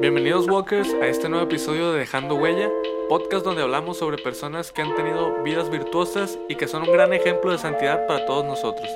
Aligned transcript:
Bienvenidos 0.00 0.46
Walkers 0.46 0.92
a 0.94 1.06
este 1.06 1.28
nuevo 1.28 1.44
episodio 1.44 1.92
de 1.92 2.00
Dejando 2.00 2.36
Huella, 2.36 2.70
podcast 3.08 3.44
donde 3.44 3.62
hablamos 3.62 3.98
sobre 3.98 4.18
personas 4.18 4.72
que 4.72 4.82
han 4.82 4.94
tenido 4.94 5.42
vidas 5.42 5.70
virtuosas 5.70 6.38
y 6.48 6.54
que 6.54 6.68
son 6.68 6.82
un 6.82 6.92
gran 6.92 7.12
ejemplo 7.12 7.50
de 7.50 7.58
santidad 7.58 8.06
para 8.06 8.26
todos 8.26 8.44
nosotros. 8.44 8.88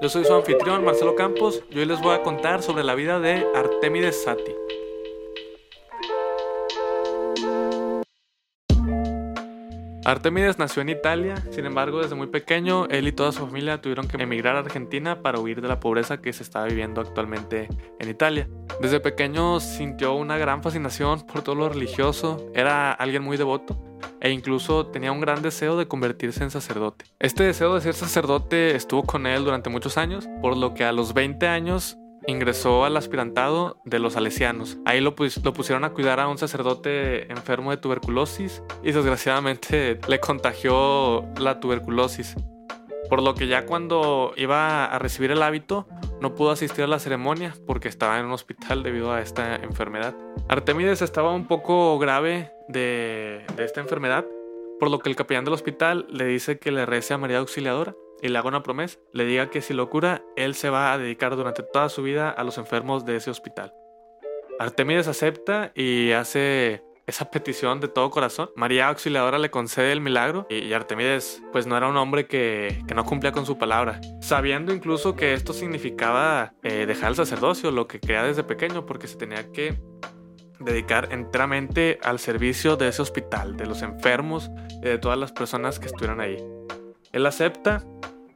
Yo 0.00 0.08
soy 0.08 0.24
su 0.24 0.34
anfitrión 0.34 0.84
Marcelo 0.84 1.14
Campos 1.14 1.62
y 1.70 1.78
hoy 1.78 1.86
les 1.86 2.00
voy 2.00 2.14
a 2.14 2.22
contar 2.22 2.62
sobre 2.62 2.84
la 2.84 2.94
vida 2.94 3.20
de 3.20 3.46
Artemides 3.54 4.22
Sati. 4.22 4.54
Artemides 10.08 10.58
nació 10.58 10.80
en 10.80 10.88
Italia, 10.88 11.34
sin 11.50 11.66
embargo 11.66 12.00
desde 12.00 12.14
muy 12.14 12.28
pequeño 12.28 12.86
él 12.86 13.06
y 13.08 13.12
toda 13.12 13.30
su 13.30 13.46
familia 13.46 13.82
tuvieron 13.82 14.08
que 14.08 14.16
emigrar 14.16 14.56
a 14.56 14.60
Argentina 14.60 15.20
para 15.20 15.38
huir 15.38 15.60
de 15.60 15.68
la 15.68 15.80
pobreza 15.80 16.22
que 16.22 16.32
se 16.32 16.42
estaba 16.42 16.64
viviendo 16.64 17.02
actualmente 17.02 17.68
en 17.98 18.08
Italia. 18.08 18.48
Desde 18.80 19.00
pequeño 19.00 19.60
sintió 19.60 20.14
una 20.14 20.38
gran 20.38 20.62
fascinación 20.62 21.26
por 21.26 21.42
todo 21.42 21.56
lo 21.56 21.68
religioso, 21.68 22.50
era 22.54 22.90
alguien 22.90 23.22
muy 23.22 23.36
devoto 23.36 23.78
e 24.22 24.30
incluso 24.30 24.86
tenía 24.86 25.12
un 25.12 25.20
gran 25.20 25.42
deseo 25.42 25.76
de 25.76 25.86
convertirse 25.86 26.42
en 26.42 26.50
sacerdote. 26.50 27.04
Este 27.18 27.44
deseo 27.44 27.74
de 27.74 27.82
ser 27.82 27.92
sacerdote 27.92 28.76
estuvo 28.76 29.02
con 29.02 29.26
él 29.26 29.44
durante 29.44 29.68
muchos 29.68 29.98
años, 29.98 30.26
por 30.40 30.56
lo 30.56 30.72
que 30.72 30.84
a 30.84 30.92
los 30.92 31.12
20 31.12 31.46
años 31.48 31.97
ingresó 32.28 32.84
al 32.84 32.96
aspirantado 32.96 33.80
de 33.84 33.98
los 33.98 34.12
salesianos. 34.12 34.78
Ahí 34.84 35.00
lo, 35.00 35.14
pusieron 35.16 35.84
a 35.84 35.90
cuidar 35.90 36.20
a 36.20 36.28
un 36.28 36.36
sacerdote 36.36 37.30
enfermo 37.32 37.70
de 37.70 37.78
tuberculosis 37.78 38.62
y 38.82 38.92
desgraciadamente 38.92 39.98
le 40.06 40.20
contagió 40.20 41.24
la 41.40 41.58
tuberculosis. 41.58 42.36
Por 43.08 43.22
lo 43.22 43.34
que 43.34 43.46
ya 43.46 43.64
cuando 43.64 44.34
iba 44.36 44.84
a 44.84 44.98
recibir 44.98 45.30
el 45.30 45.42
hábito 45.42 45.88
no 46.20 46.34
pudo 46.34 46.50
asistir 46.50 46.84
a 46.84 46.86
la 46.86 46.98
ceremonia 46.98 47.54
porque 47.66 47.88
estaba 47.88 48.18
en 48.18 48.26
un 48.26 48.32
hospital 48.32 48.82
debido 48.82 49.10
a 49.10 49.22
esta 49.22 49.56
enfermedad. 49.56 50.14
Artemides 50.48 51.00
estaba 51.00 51.34
un 51.34 51.46
poco 51.46 51.98
grave 51.98 52.52
de, 52.68 53.42
de 53.56 53.64
esta 53.64 53.80
enfermedad, 53.80 54.26
por 54.78 54.90
lo 54.90 54.98
que 54.98 55.08
el 55.08 55.16
capellán 55.16 55.46
del 55.46 55.54
hospital 55.54 56.06
le 56.10 56.26
dice 56.26 56.58
que 56.58 56.72
le 56.72 56.84
rece 56.84 57.14
a 57.14 57.18
María 57.18 57.38
Auxiliadora 57.38 57.94
y 58.22 58.28
una 58.28 58.62
promesa, 58.62 58.98
le 59.12 59.24
diga 59.24 59.50
que 59.50 59.60
si 59.60 59.74
lo 59.74 59.90
cura, 59.90 60.22
él 60.36 60.54
se 60.54 60.70
va 60.70 60.92
a 60.92 60.98
dedicar 60.98 61.36
durante 61.36 61.62
toda 61.62 61.88
su 61.88 62.02
vida 62.02 62.30
a 62.30 62.44
los 62.44 62.58
enfermos 62.58 63.04
de 63.04 63.16
ese 63.16 63.30
hospital. 63.30 63.72
Artemides 64.58 65.06
acepta 65.06 65.70
y 65.74 66.12
hace 66.12 66.82
esa 67.06 67.30
petición 67.30 67.80
de 67.80 67.88
todo 67.88 68.10
corazón. 68.10 68.50
María 68.54 68.88
Auxiliadora 68.88 69.38
le 69.38 69.50
concede 69.50 69.92
el 69.92 70.00
milagro 70.00 70.46
y 70.50 70.72
Artemides 70.72 71.42
pues 71.52 71.66
no 71.66 71.76
era 71.76 71.88
un 71.88 71.96
hombre 71.96 72.26
que, 72.26 72.84
no 72.94 73.04
cumplía 73.04 73.32
con 73.32 73.46
su 73.46 73.56
palabra, 73.56 74.00
sabiendo 74.20 74.74
incluso 74.74 75.16
que 75.16 75.32
esto 75.32 75.52
significaba 75.52 76.52
eh, 76.62 76.86
dejar 76.86 77.10
el 77.10 77.16
sacerdocio, 77.16 77.70
lo 77.70 77.86
que 77.86 77.98
creía 77.98 78.24
desde 78.24 78.44
pequeño, 78.44 78.84
porque 78.84 79.06
se 79.06 79.16
tenía 79.16 79.50
que 79.52 79.80
dedicar 80.60 81.08
enteramente 81.12 81.98
al 82.02 82.18
servicio 82.18 82.76
de 82.76 82.88
ese 82.88 83.00
hospital, 83.00 83.56
de 83.56 83.66
los 83.66 83.82
enfermos 83.82 84.50
y 84.82 84.86
de 84.86 84.98
todas 84.98 85.18
las 85.18 85.32
personas 85.32 85.78
que 85.78 85.86
estuvieran 85.86 86.20
ahí. 86.20 86.36
Él 87.12 87.26
acepta 87.26 87.84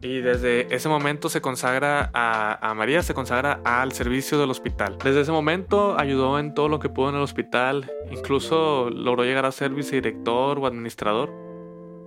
y 0.00 0.20
desde 0.20 0.74
ese 0.74 0.88
momento 0.88 1.28
se 1.28 1.40
consagra 1.40 2.10
a, 2.12 2.74
María, 2.74 3.02
se 3.02 3.14
consagra 3.14 3.60
al 3.64 3.92
servicio 3.92 4.38
del 4.38 4.50
hospital. 4.50 4.98
Desde 5.02 5.20
ese 5.20 5.32
momento 5.32 5.98
ayudó 5.98 6.38
en 6.38 6.54
todo 6.54 6.68
lo 6.68 6.80
que 6.80 6.88
pudo 6.88 7.10
en 7.10 7.16
el 7.16 7.22
hospital, 7.22 7.90
incluso 8.10 8.90
logró 8.90 9.24
llegar 9.24 9.46
a 9.46 9.52
ser 9.52 9.70
vicedirector 9.70 10.58
o 10.58 10.66
administrador. 10.66 11.32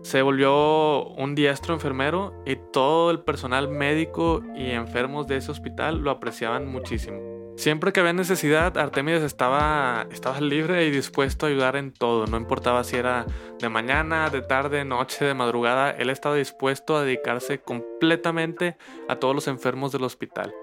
Se 0.01 0.21
volvió 0.21 1.07
un 1.07 1.33
diestro 1.33 1.73
enfermero 1.73 2.33
y 2.45 2.57
todo 2.73 3.11
el 3.11 3.21
personal 3.21 3.69
médico 3.69 4.43
y 4.55 4.71
enfermos 4.71 5.25
de 5.25 5.37
ese 5.37 5.51
hospital 5.51 5.99
lo 5.99 6.11
apreciaban 6.11 6.67
muchísimo. 6.67 7.34
Siempre 7.55 7.93
que 7.93 8.01
había 8.01 8.13
necesidad, 8.13 8.77
Artemides 8.77 9.23
estaba, 9.23 10.07
estaba 10.11 10.41
libre 10.41 10.85
y 10.85 10.91
dispuesto 10.91 11.45
a 11.45 11.49
ayudar 11.49 11.77
en 11.77 11.93
todo. 11.93 12.27
No 12.27 12.35
importaba 12.37 12.83
si 12.83 12.97
era 12.97 13.25
de 13.59 13.69
mañana, 13.69 14.29
de 14.29 14.41
tarde, 14.41 14.83
noche, 14.83 15.23
de 15.23 15.33
madrugada, 15.33 15.91
él 15.91 16.09
estaba 16.09 16.35
dispuesto 16.35 16.97
a 16.97 17.03
dedicarse 17.03 17.61
completamente 17.61 18.77
a 19.07 19.15
todos 19.15 19.33
los 19.33 19.47
enfermos 19.47 19.93
del 19.93 20.03
hospital. 20.03 20.53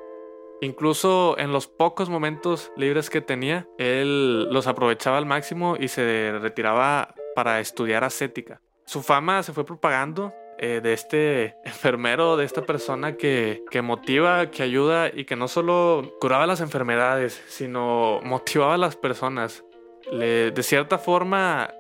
Incluso 0.61 1.37
en 1.39 1.51
los 1.51 1.67
pocos 1.67 2.11
momentos 2.11 2.71
libres 2.77 3.11
que 3.11 3.21
tenía, 3.21 3.67
él 3.79 4.45
los 4.51 4.67
aprovechaba 4.67 5.19
al 5.19 5.27
máximo 5.27 5.77
y 5.81 5.89
se 5.89 6.39
retiraba 6.41 7.15
para 7.35 7.59
estudiar 7.59 8.05
ascética. 8.05 8.61
Su 8.85 9.03
fama 9.03 9.43
se 9.43 9.53
fue 9.53 9.65
propagando 9.65 10.33
eh, 10.65 10.81
de 10.81 10.93
este 10.93 11.57
enfermero, 11.65 12.37
de 12.37 12.45
esta 12.45 12.63
persona 12.63 13.17
que, 13.17 13.65
motiva, 13.83 14.49
que 14.53 14.63
ayuda 14.63 15.11
y 15.13 15.25
que 15.25 15.35
no 15.35 15.49
solo 15.49 16.15
curaba 16.21 16.47
las 16.47 16.61
enfermedades, 16.61 17.43
sino 17.49 18.21
motivaba 18.23 18.75
a 18.75 18.79
las 18.79 18.95
personas. 18.95 19.65
Le, 20.13 20.53
de 20.53 20.63
cierta 20.63 20.99
forma 20.99 21.75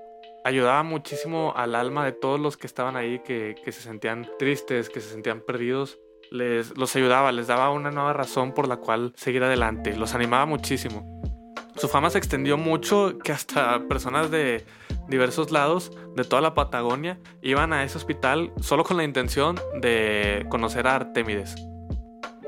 ayudaba 0.44 0.82
muchísimo 0.82 1.52
al 1.54 1.76
alma 1.76 2.04
de 2.04 2.10
todos 2.10 2.40
los 2.40 2.56
que 2.56 2.66
estaban 2.66 2.96
ahí, 2.96 3.20
que, 3.20 3.54
se 3.64 3.72
sentían 3.72 4.28
tristes, 4.36 4.90
que 4.90 5.00
se 5.00 5.10
sentían 5.10 5.42
perdidos. 5.42 6.00
Les, 6.32 6.76
los 6.76 6.96
ayudaba, 6.96 7.30
les 7.30 7.46
daba 7.46 7.70
una 7.70 7.92
nueva 7.92 8.12
razón 8.14 8.52
por 8.52 8.66
la 8.66 8.78
cual 8.78 9.12
seguir 9.14 9.44
adelante, 9.44 9.96
los 9.96 10.16
animaba 10.16 10.44
muchísimo. 10.44 11.21
Su 11.82 11.88
fama 11.88 12.10
se 12.10 12.18
extendió 12.18 12.56
mucho 12.56 13.18
que 13.18 13.32
hasta 13.32 13.88
personas 13.88 14.30
de 14.30 14.64
diversos 15.08 15.50
lados 15.50 15.90
de 16.14 16.22
toda 16.22 16.40
la 16.40 16.54
Patagonia 16.54 17.18
iban 17.42 17.72
a 17.72 17.82
ese 17.82 17.98
hospital 17.98 18.52
solo 18.60 18.84
con 18.84 18.98
la 18.98 19.02
intención 19.02 19.56
de 19.80 20.46
conocer 20.48 20.86
a 20.86 20.94
Artemides. 20.94 21.56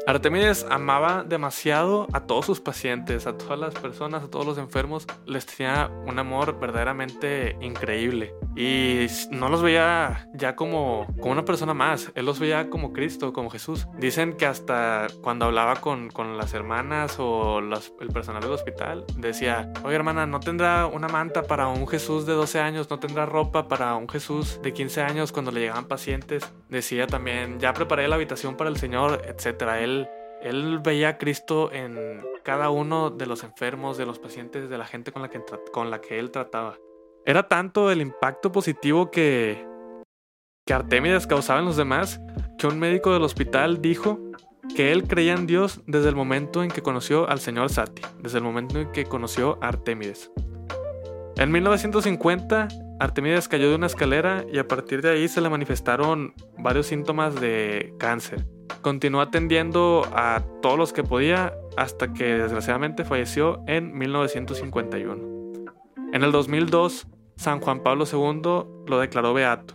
Artemides 0.06 0.66
amaba 0.68 1.24
demasiado 1.24 2.06
a 2.12 2.20
todos 2.20 2.44
sus 2.44 2.60
pacientes, 2.60 3.26
a 3.26 3.38
todas 3.38 3.58
las 3.58 3.74
personas, 3.74 4.22
a 4.22 4.28
todos 4.28 4.44
los 4.44 4.58
enfermos. 4.58 5.06
Les 5.24 5.46
tenía 5.46 5.90
un 6.06 6.18
amor 6.18 6.60
verdaderamente 6.60 7.56
increíble. 7.62 8.34
Y 8.54 9.06
no 9.30 9.48
los 9.48 9.62
veía 9.62 10.28
ya 10.34 10.56
como, 10.56 11.06
como 11.18 11.32
una 11.32 11.46
persona 11.46 11.72
más. 11.72 12.12
Él 12.14 12.26
los 12.26 12.38
veía 12.38 12.68
como 12.68 12.92
Cristo, 12.92 13.32
como 13.32 13.48
Jesús. 13.48 13.86
Dicen 13.98 14.34
que 14.34 14.44
hasta 14.44 15.06
cuando 15.22 15.46
hablaba 15.46 15.76
con, 15.76 16.10
con 16.10 16.36
las 16.36 16.52
hermanas 16.52 17.16
o 17.18 17.60
el 17.60 18.08
personal 18.08 18.42
del 18.42 18.52
hospital, 18.52 19.06
decía, 19.16 19.72
oye 19.84 19.96
hermana, 19.96 20.26
¿no 20.26 20.38
tendrá 20.38 20.86
una 20.86 21.08
manta 21.08 21.44
para 21.44 21.68
un 21.68 21.88
Jesús 21.88 22.26
de 22.26 22.34
12 22.34 22.60
años? 22.60 22.90
¿No 22.90 22.98
tendrá 22.98 23.24
ropa 23.24 23.68
para 23.68 23.94
un 23.96 24.08
Jesús 24.08 24.60
de 24.62 24.74
15 24.74 25.00
años 25.00 25.32
cuando 25.32 25.50
le 25.50 25.60
llegaban 25.60 25.86
pacientes? 25.86 26.44
Decía 26.68 27.06
también, 27.06 27.58
ya 27.58 27.72
preparé 27.72 28.06
la 28.06 28.16
habitación 28.16 28.56
para 28.56 28.68
el 28.68 28.76
Señor, 28.76 29.22
etc. 29.26 29.62
Él 29.80 29.93
él, 30.44 30.78
veía 30.80 31.08
a 31.08 31.18
Cristo 31.18 31.72
en 31.72 32.22
cada 32.42 32.70
uno 32.70 33.10
de 33.10 33.26
los 33.26 33.42
enfermos, 33.42 33.96
de 33.96 34.06
los 34.06 34.18
pacientes, 34.18 34.68
de 34.68 34.78
la 34.78 34.84
gente 34.84 35.10
con 35.10 35.90
la 35.90 36.00
que, 36.00 36.18
él 36.18 36.30
trataba. 36.30 36.76
Era 37.24 37.48
tanto 37.48 37.90
el 37.90 38.00
impacto 38.00 38.52
positivo 38.52 39.10
que, 39.10 39.66
que 40.66 40.74
Artemides 40.74 41.26
causaba 41.26 41.60
en 41.60 41.64
los 41.64 41.76
demás 41.76 42.20
que 42.58 42.66
un 42.66 42.78
médico 42.78 43.12
del 43.12 43.22
hospital 43.22 43.80
dijo 43.80 44.20
que 44.76 44.92
él 44.92 45.04
creía 45.04 45.32
en 45.32 45.46
Dios 45.46 45.80
desde 45.86 46.10
el 46.10 46.14
momento 46.14 46.62
en 46.62 46.70
que 46.70 46.82
conoció 46.82 47.28
al 47.28 47.40
señor 47.40 47.70
Sati, 47.70 48.02
desde 48.20 48.38
el 48.38 48.44
momento 48.44 48.78
en 48.78 48.92
que 48.92 49.04
conoció 49.04 49.58
a 49.62 49.68
Artemides. 49.68 50.30
En 51.36 51.50
1950, 51.50 52.68
Artemides 53.00 53.48
cayó 53.48 53.70
de 53.70 53.76
una 53.76 53.86
escalera 53.86 54.44
y 54.52 54.58
a 54.58 54.68
partir 54.68 55.02
de 55.02 55.10
ahí 55.10 55.28
se 55.28 55.40
le 55.40 55.48
manifestaron 55.48 56.34
varios 56.58 56.86
síntomas 56.86 57.34
de 57.40 57.94
cáncer. 57.98 58.46
Continuó 58.82 59.20
atendiendo 59.20 60.06
a 60.12 60.42
todos 60.62 60.78
los 60.78 60.92
que 60.92 61.02
podía 61.02 61.54
hasta 61.76 62.12
que 62.12 62.24
desgraciadamente 62.24 63.04
falleció 63.04 63.62
en 63.66 63.96
1951. 63.96 65.34
En 66.12 66.22
el 66.22 66.32
2002, 66.32 67.06
San 67.36 67.60
Juan 67.60 67.82
Pablo 67.82 68.04
II 68.10 68.86
lo 68.86 68.98
declaró 69.00 69.34
beato 69.34 69.74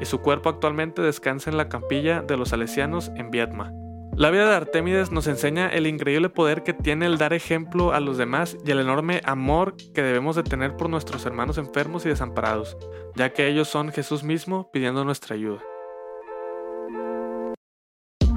y 0.00 0.04
su 0.04 0.20
cuerpo 0.20 0.48
actualmente 0.48 1.02
descansa 1.02 1.50
en 1.50 1.56
la 1.56 1.68
capilla 1.68 2.22
de 2.22 2.36
los 2.36 2.50
salesianos 2.50 3.10
en 3.16 3.30
Viedma. 3.30 3.72
La 4.16 4.30
vida 4.30 4.48
de 4.48 4.54
Artemides 4.54 5.12
nos 5.12 5.26
enseña 5.26 5.68
el 5.68 5.86
increíble 5.86 6.28
poder 6.28 6.62
que 6.62 6.74
tiene 6.74 7.06
el 7.06 7.16
dar 7.16 7.32
ejemplo 7.32 7.92
a 7.92 8.00
los 8.00 8.18
demás 8.18 8.56
y 8.66 8.70
el 8.70 8.80
enorme 8.80 9.20
amor 9.24 9.76
que 9.94 10.02
debemos 10.02 10.36
de 10.36 10.42
tener 10.42 10.76
por 10.76 10.90
nuestros 10.90 11.24
hermanos 11.26 11.58
enfermos 11.58 12.04
y 12.04 12.10
desamparados, 12.10 12.76
ya 13.14 13.32
que 13.32 13.46
ellos 13.46 13.68
son 13.68 13.92
Jesús 13.92 14.22
mismo 14.22 14.70
pidiendo 14.72 15.04
nuestra 15.04 15.36
ayuda. 15.36 15.60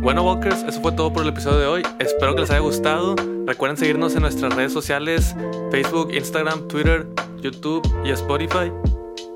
Bueno, 0.03 0.21
Walkers, 0.23 0.63
eso 0.63 0.81
fue 0.81 0.91
todo 0.91 1.13
por 1.13 1.23
el 1.23 1.29
episodio 1.29 1.59
de 1.59 1.65
hoy. 1.65 1.83
Espero 1.97 2.35
que 2.35 2.41
les 2.41 2.51
haya 2.51 2.59
gustado. 2.59 3.15
Recuerden 3.47 3.77
seguirnos 3.77 4.13
en 4.15 4.23
nuestras 4.23 4.53
redes 4.53 4.73
sociales: 4.73 5.33
Facebook, 5.71 6.13
Instagram, 6.13 6.67
Twitter, 6.67 7.07
YouTube 7.41 7.81
y 8.03 8.11
Spotify. 8.11 8.69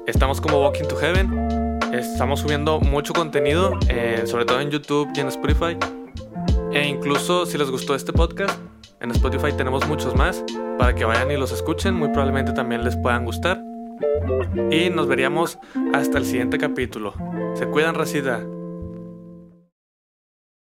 Estamos 0.08 0.42
como 0.42 0.62
Walking 0.62 0.84
to 0.90 0.98
Heaven. 0.98 1.80
Estamos 1.94 2.42
subiendo 2.42 2.82
mucho 2.82 3.14
contenido, 3.14 3.80
eh, 3.88 4.24
sobre 4.26 4.44
todo 4.44 4.60
en 4.60 4.70
YouTube 4.70 5.08
y 5.16 5.22
en 5.22 5.30
Spotify. 5.30 5.78
E 6.74 6.86
incluso 6.86 7.46
si 7.46 7.58
les 7.58 7.72
gustó 7.72 7.96
este 7.96 8.12
podcast, 8.12 8.60
en 9.00 9.12
Spotify 9.12 9.54
tenemos 9.56 9.88
muchos 9.88 10.16
más 10.16 10.44
para 10.78 10.94
que 10.94 11.06
vayan 11.06 11.32
y 11.32 11.38
los 11.38 11.54
escuchen. 11.54 11.94
Muy 11.94 12.10
probablemente 12.10 12.52
también 12.52 12.84
les 12.84 12.98
puedan 12.98 13.24
gustar. 13.24 13.64
Y 14.70 14.90
nos 14.90 15.08
veríamos 15.08 15.60
hasta 15.94 16.18
el 16.18 16.26
siguiente 16.26 16.58
capítulo. 16.58 17.14
Se 17.56 17.68
cuidan, 17.68 17.96
Racida. 17.96 18.46